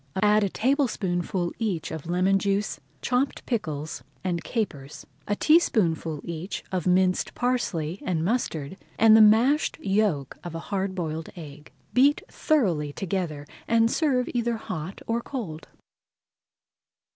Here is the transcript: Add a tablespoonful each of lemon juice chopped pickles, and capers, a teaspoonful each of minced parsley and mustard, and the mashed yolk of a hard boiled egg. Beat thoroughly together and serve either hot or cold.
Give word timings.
Add 0.19 0.43
a 0.43 0.49
tablespoonful 0.49 1.53
each 1.59 1.91
of 1.91 2.07
lemon 2.07 2.39
juice 2.39 2.79
chopped 3.03 3.45
pickles, 3.45 4.03
and 4.23 4.43
capers, 4.43 5.05
a 5.27 5.35
teaspoonful 5.35 6.21
each 6.23 6.63
of 6.71 6.87
minced 6.87 7.35
parsley 7.35 8.01
and 8.03 8.25
mustard, 8.25 8.77
and 8.97 9.15
the 9.15 9.21
mashed 9.21 9.77
yolk 9.79 10.37
of 10.43 10.55
a 10.55 10.59
hard 10.73 10.95
boiled 10.95 11.29
egg. 11.35 11.71
Beat 11.93 12.23
thoroughly 12.29 12.91
together 12.91 13.45
and 13.67 13.91
serve 13.91 14.27
either 14.33 14.57
hot 14.57 15.03
or 15.05 15.21
cold. 15.21 15.67